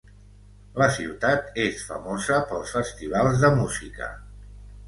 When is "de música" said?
3.47-4.13